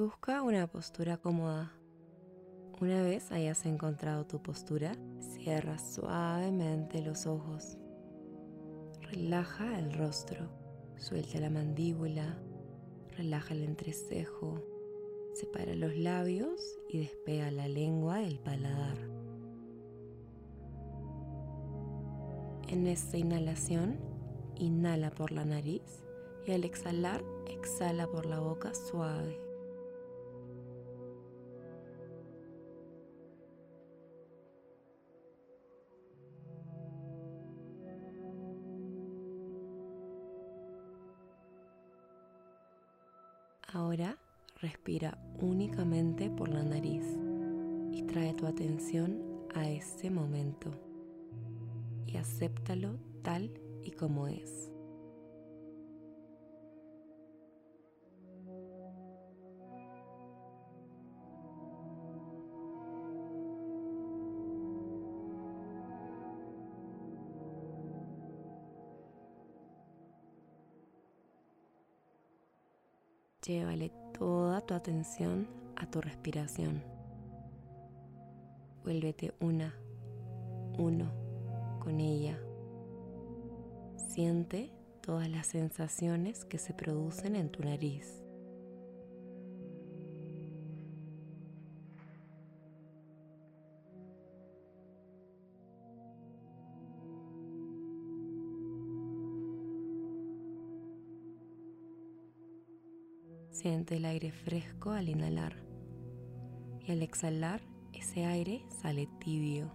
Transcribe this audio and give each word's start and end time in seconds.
Busca 0.00 0.40
una 0.40 0.66
postura 0.66 1.18
cómoda. 1.18 1.74
Una 2.80 3.02
vez 3.02 3.30
hayas 3.32 3.66
encontrado 3.66 4.24
tu 4.24 4.42
postura, 4.42 4.96
cierra 5.20 5.78
suavemente 5.78 7.02
los 7.02 7.26
ojos. 7.26 7.76
Relaja 9.12 9.78
el 9.78 9.92
rostro, 9.92 10.48
suelta 10.96 11.38
la 11.38 11.50
mandíbula, 11.50 12.38
relaja 13.18 13.52
el 13.52 13.62
entrecejo, 13.62 14.64
separa 15.34 15.74
los 15.74 15.94
labios 15.94 16.78
y 16.88 17.00
despega 17.00 17.50
la 17.50 17.68
lengua 17.68 18.20
del 18.20 18.38
paladar. 18.38 18.96
En 22.68 22.86
esta 22.86 23.18
inhalación, 23.18 23.98
inhala 24.56 25.10
por 25.10 25.30
la 25.30 25.44
nariz 25.44 26.02
y 26.46 26.52
al 26.52 26.64
exhalar, 26.64 27.22
exhala 27.50 28.06
por 28.06 28.24
la 28.24 28.40
boca 28.40 28.72
suave. 28.72 29.49
Ahora 43.72 44.18
respira 44.56 45.16
únicamente 45.38 46.28
por 46.28 46.48
la 46.48 46.64
nariz 46.64 47.04
y 47.92 48.02
trae 48.02 48.34
tu 48.34 48.46
atención 48.46 49.22
a 49.54 49.68
este 49.68 50.10
momento 50.10 50.72
y 52.06 52.16
acéptalo 52.16 52.98
tal 53.22 53.52
y 53.84 53.92
como 53.92 54.26
es. 54.26 54.72
Llévale 73.50 73.90
toda 74.16 74.60
tu 74.60 74.74
atención 74.74 75.48
a 75.74 75.84
tu 75.84 76.00
respiración. 76.00 76.84
Vuélvete 78.84 79.34
una, 79.40 79.74
uno 80.78 81.10
con 81.80 81.98
ella. 81.98 82.38
Siente 84.06 84.70
todas 85.00 85.28
las 85.28 85.48
sensaciones 85.48 86.44
que 86.44 86.58
se 86.58 86.74
producen 86.74 87.34
en 87.34 87.50
tu 87.50 87.64
nariz. 87.64 88.19
Siente 103.60 103.96
el 103.96 104.06
aire 104.06 104.32
fresco 104.32 104.92
al 104.92 105.10
inhalar 105.10 105.54
y 106.80 106.92
al 106.92 107.02
exhalar 107.02 107.60
ese 107.92 108.24
aire 108.24 108.64
sale 108.70 109.06
tibio. 109.22 109.70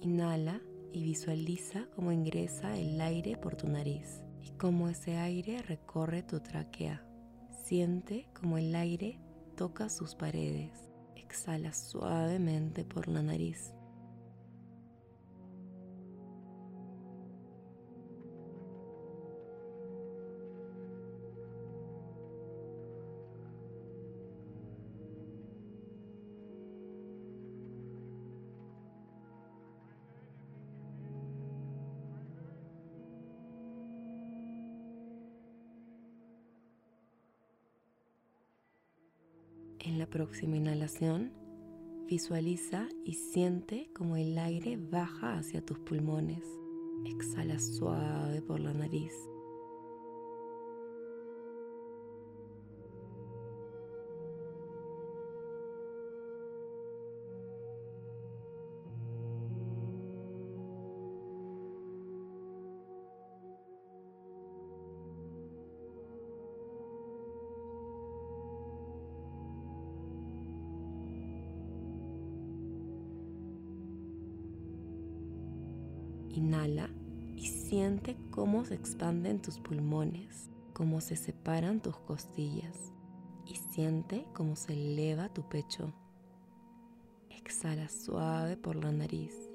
Inhala 0.00 0.60
y 0.92 1.02
visualiza 1.02 1.88
cómo 1.96 2.12
ingresa 2.12 2.78
el 2.78 3.00
aire 3.00 3.36
por 3.36 3.56
tu 3.56 3.66
nariz 3.66 4.22
y 4.44 4.52
cómo 4.52 4.88
ese 4.88 5.16
aire 5.16 5.60
recorre 5.62 6.22
tu 6.22 6.38
tráquea. 6.38 7.04
Siente 7.64 8.28
cómo 8.32 8.58
el 8.58 8.76
aire 8.76 9.18
toca 9.56 9.88
sus 9.88 10.14
paredes. 10.14 10.70
Exhala 11.16 11.72
suavemente 11.72 12.84
por 12.84 13.08
la 13.08 13.22
nariz. 13.22 13.72
En 39.84 39.98
la 39.98 40.06
próxima 40.06 40.56
inhalación, 40.56 41.32
visualiza 42.06 42.86
y 43.04 43.14
siente 43.14 43.90
como 43.92 44.16
el 44.16 44.38
aire 44.38 44.76
baja 44.76 45.36
hacia 45.36 45.60
tus 45.60 45.80
pulmones. 45.80 46.44
Exhala 47.04 47.58
suave 47.58 48.40
por 48.42 48.60
la 48.60 48.72
nariz. 48.72 49.12
Inhala 76.32 76.88
y 77.36 77.46
siente 77.46 78.16
cómo 78.30 78.64
se 78.64 78.74
expanden 78.74 79.40
tus 79.40 79.58
pulmones, 79.58 80.50
cómo 80.72 81.00
se 81.00 81.16
separan 81.16 81.80
tus 81.80 81.96
costillas 81.98 82.92
y 83.46 83.56
siente 83.56 84.26
cómo 84.32 84.56
se 84.56 84.72
eleva 84.72 85.28
tu 85.28 85.48
pecho. 85.48 85.92
Exhala 87.30 87.88
suave 87.88 88.56
por 88.56 88.76
la 88.76 88.92
nariz. 88.92 89.51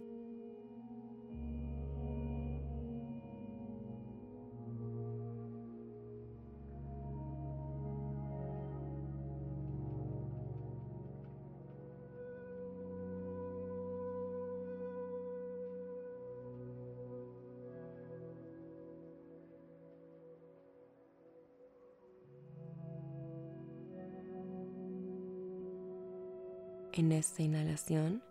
En 26.97 27.12
esta 27.12 27.44
inhalación, 27.44 28.24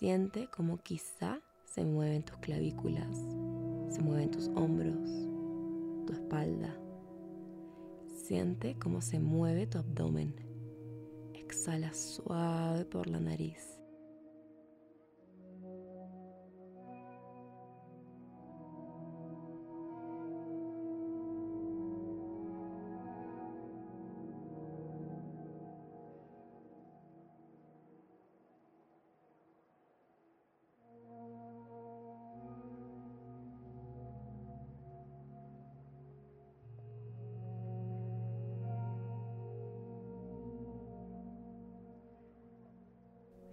siente 0.00 0.48
como 0.48 0.78
quizá 0.78 1.40
se 1.64 1.84
mueven 1.84 2.24
tus 2.24 2.36
clavículas, 2.38 3.16
se 3.90 4.02
mueven 4.02 4.28
tus 4.28 4.48
hombros, 4.56 5.08
tu 6.04 6.12
espalda. 6.12 6.76
Siente 8.08 8.76
cómo 8.80 9.02
se 9.02 9.20
mueve 9.20 9.68
tu 9.68 9.78
abdomen. 9.78 10.34
Exhala 11.32 11.94
suave 11.94 12.84
por 12.86 13.06
la 13.06 13.20
nariz. 13.20 13.78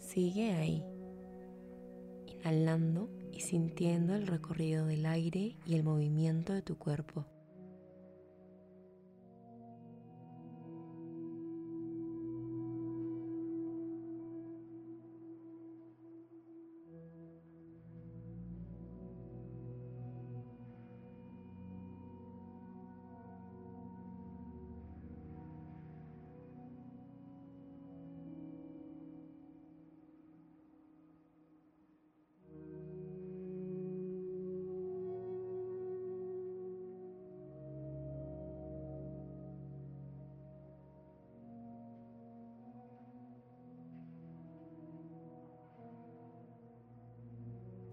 Sigue 0.10 0.54
ahí, 0.54 0.84
inhalando 2.26 3.12
y 3.32 3.42
sintiendo 3.42 4.16
el 4.16 4.26
recorrido 4.26 4.88
del 4.88 5.06
aire 5.06 5.56
y 5.68 5.76
el 5.76 5.84
movimiento 5.84 6.52
de 6.52 6.64
tu 6.64 6.80
cuerpo. 6.80 7.28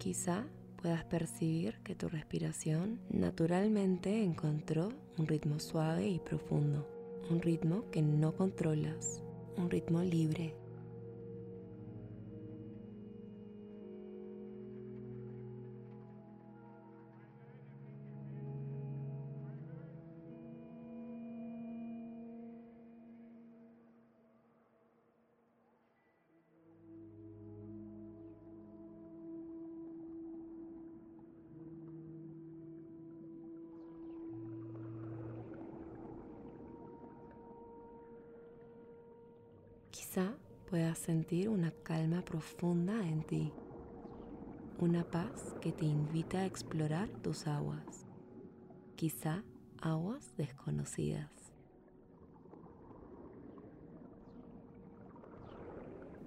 Quizá 0.07 0.45
puedas 0.81 1.03
percibir 1.03 1.81
que 1.83 1.97
tu 1.97 2.09
respiración 2.09 3.01
naturalmente 3.11 4.23
encontró 4.23 4.91
un 5.19 5.27
ritmo 5.27 5.59
suave 5.59 6.07
y 6.07 6.21
profundo, 6.21 6.87
un 7.29 7.43
ritmo 7.43 7.91
que 7.91 8.03
no 8.03 8.33
controlas, 8.33 9.21
un 9.57 9.69
ritmo 9.69 10.03
libre 10.03 10.55
Quizá 39.97 40.35
puedas 40.69 40.99
sentir 40.99 41.49
una 41.49 41.71
calma 41.71 42.21
profunda 42.21 43.09
en 43.09 43.23
ti, 43.23 43.51
una 44.79 45.05
paz 45.05 45.55
que 45.63 45.73
te 45.73 45.87
invita 45.87 46.41
a 46.41 46.45
explorar 46.45 47.09
tus 47.23 47.47
aguas, 47.47 48.05
quizá 48.95 49.43
aguas 49.81 50.37
desconocidas. 50.37 51.31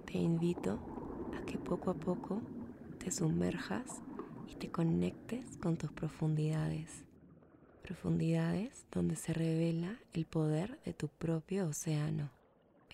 Te 0.04 0.18
invito 0.18 0.80
a 1.40 1.46
que 1.46 1.56
poco 1.56 1.92
a 1.92 1.94
poco 1.94 2.42
te 2.98 3.12
sumerjas 3.12 4.02
y 4.48 4.56
te 4.56 4.68
conectes 4.68 5.58
con 5.58 5.76
tus 5.76 5.92
profundidades, 5.92 7.04
profundidades 7.84 8.84
donde 8.90 9.14
se 9.14 9.32
revela 9.32 9.96
el 10.12 10.26
poder 10.26 10.80
de 10.84 10.92
tu 10.92 11.06
propio 11.06 11.68
océano 11.68 12.39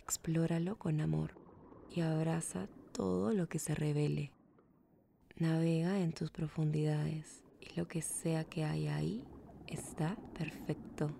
explóralo 0.06 0.78
con 0.78 1.00
amor 1.00 1.32
y 1.90 2.02
abraza 2.02 2.68
todo 2.92 3.32
lo 3.32 3.48
que 3.48 3.58
se 3.58 3.74
revele. 3.74 4.30
Navega 5.36 5.98
en 5.98 6.12
tus 6.12 6.30
profundidades 6.30 7.42
y 7.60 7.76
lo 7.76 7.88
que 7.88 8.02
sea 8.02 8.44
que 8.44 8.64
haya 8.64 8.94
ahí 8.94 9.24
está 9.66 10.16
perfecto. 10.38 11.10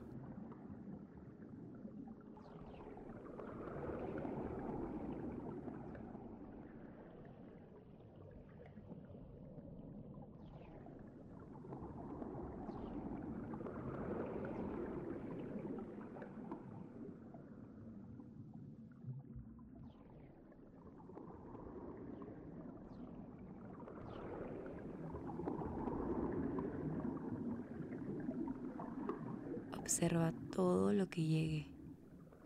Observa 29.87 30.33
todo 30.53 30.93
lo 30.93 31.09
que 31.09 31.23
llegue 31.23 31.69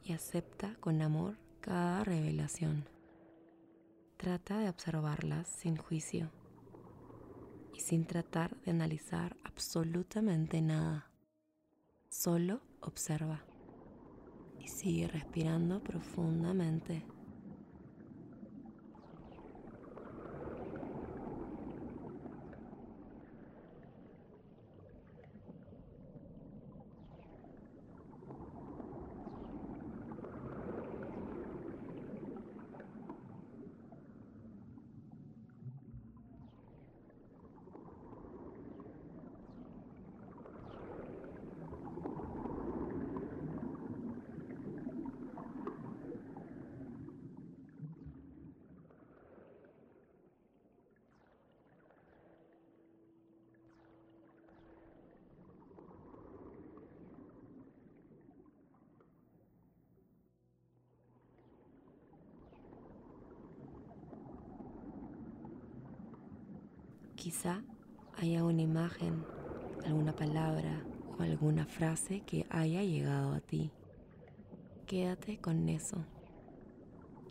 y 0.05 0.13
acepta 0.13 0.75
con 0.79 1.01
amor 1.01 1.39
cada 1.63 2.05
revelación. 2.05 2.85
Trata 4.19 4.59
de 4.59 4.69
observarlas 4.69 5.49
sin 5.49 5.79
juicio 5.79 6.31
y 7.73 7.81
sin 7.81 8.05
tratar 8.05 8.55
de 8.61 8.73
analizar 8.73 9.39
absolutamente 9.43 10.61
nada. 10.61 11.11
Solo 12.11 12.61
observa 12.83 13.43
y 14.59 14.69
sigue 14.69 15.09
respirando 15.09 15.83
profundamente. 15.83 17.07
Quizá 67.21 67.63
haya 68.17 68.43
una 68.45 68.63
imagen, 68.63 69.27
alguna 69.85 70.17
palabra 70.17 70.83
o 71.19 71.23
alguna 71.23 71.67
frase 71.67 72.23
que 72.23 72.47
haya 72.49 72.83
llegado 72.83 73.35
a 73.35 73.41
ti. 73.41 73.71
Quédate 74.87 75.37
con 75.37 75.69
eso. 75.69 75.99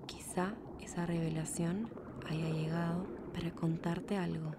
Quizá 0.06 0.54
esa 0.80 1.08
revelación 1.08 1.90
haya 2.30 2.50
llegado 2.50 3.08
para 3.34 3.50
contarte 3.50 4.16
algo. 4.16 4.52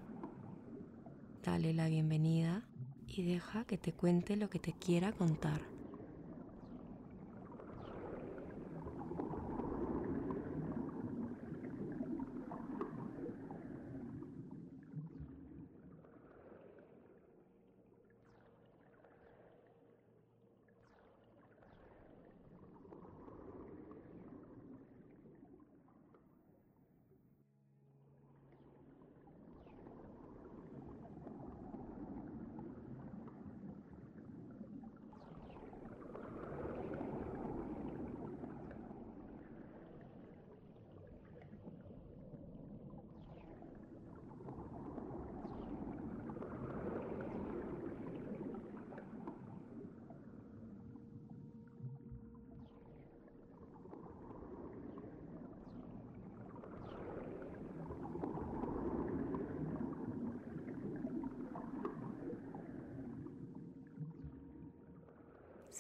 Dale 1.45 1.75
la 1.75 1.87
bienvenida 1.87 2.65
y 3.07 3.23
deja 3.23 3.65
que 3.67 3.79
te 3.79 3.93
cuente 3.93 4.37
lo 4.37 4.51
que 4.51 4.59
te 4.59 4.73
quiera 4.73 5.13
contar. 5.13 5.70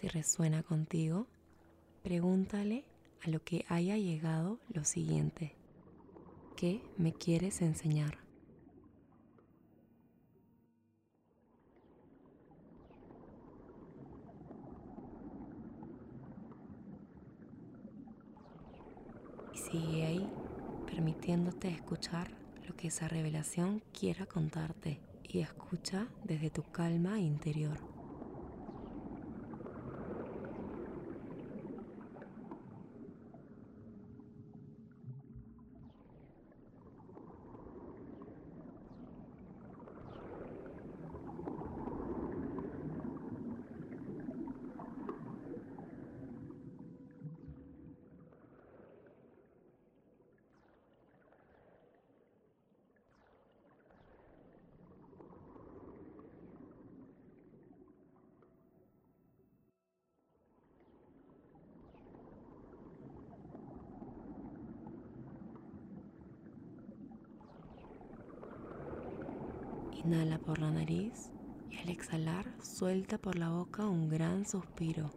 Si 0.00 0.08
resuena 0.08 0.62
contigo, 0.62 1.26
pregúntale 2.02 2.86
a 3.22 3.28
lo 3.28 3.44
que 3.44 3.66
haya 3.68 3.98
llegado 3.98 4.58
lo 4.72 4.82
siguiente. 4.86 5.54
¿Qué 6.56 6.80
me 6.96 7.12
quieres 7.12 7.60
enseñar? 7.60 8.16
Y 19.52 19.58
sigue 19.58 20.06
ahí, 20.06 20.26
permitiéndote 20.86 21.68
escuchar 21.68 22.30
lo 22.66 22.74
que 22.74 22.88
esa 22.88 23.06
revelación 23.06 23.82
quiera 23.92 24.24
contarte 24.24 24.98
y 25.24 25.40
escucha 25.40 26.08
desde 26.24 26.48
tu 26.48 26.62
calma 26.62 27.20
interior. 27.20 27.89
Inhala 70.02 70.38
por 70.38 70.58
la 70.60 70.70
nariz 70.70 71.30
y 71.70 71.76
al 71.76 71.90
exhalar 71.90 72.46
suelta 72.62 73.18
por 73.18 73.36
la 73.36 73.50
boca 73.50 73.86
un 73.86 74.08
gran 74.08 74.46
suspiro. 74.46 75.10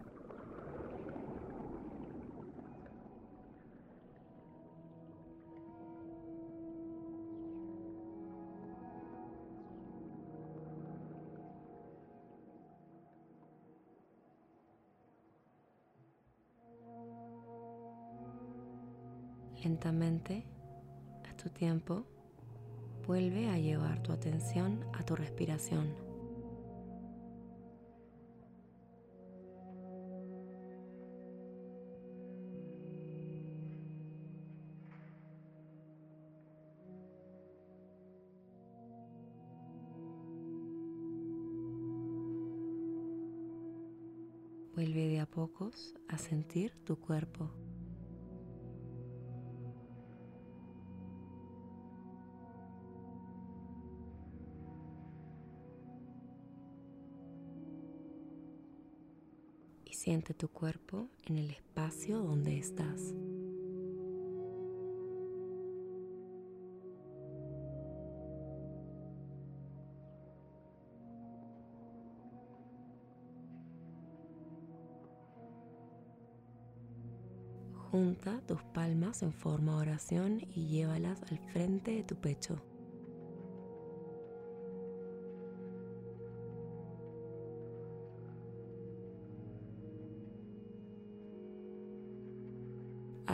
Lentamente, 19.63 20.43
a 21.31 21.37
tu 21.37 21.49
tiempo, 21.49 22.05
vuelve 23.05 23.49
a 23.49 23.57
llevar 23.57 24.01
tu 24.01 24.11
atención 24.11 24.85
a 24.93 25.03
tu 25.03 25.15
respiración. 25.15 25.93
Vuelve 44.75 45.07
de 45.07 45.19
a 45.19 45.25
pocos 45.25 45.93
a 46.07 46.17
sentir 46.17 46.73
tu 46.83 46.97
cuerpo. 46.97 47.62
Siente 60.03 60.33
tu 60.33 60.49
cuerpo 60.49 61.07
en 61.27 61.37
el 61.37 61.49
espacio 61.49 62.19
donde 62.19 62.57
estás. 62.57 63.13
Junta 77.89 78.41
tus 78.45 78.61
palmas 78.73 79.23
en 79.23 79.31
forma 79.31 79.75
de 79.75 79.81
oración 79.83 80.41
y 80.53 80.67
llévalas 80.67 81.23
al 81.31 81.39
frente 81.53 81.91
de 81.91 82.03
tu 82.03 82.17
pecho. 82.17 82.72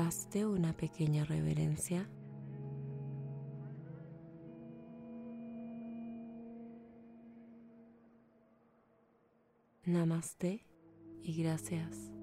Hazte 0.10 0.44
una 0.44 0.74
pequeña 0.74 1.24
reverencia. 1.24 2.10
Namaste 9.86 10.66
y 11.22 11.44
gracias. 11.44 12.19